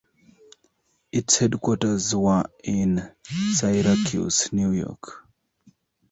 Its 1.11 1.37
headquarters 1.37 2.15
were 2.15 2.45
in 2.63 3.11
Syracuse, 3.53 4.51
New 4.51 4.71
York. 4.71 5.27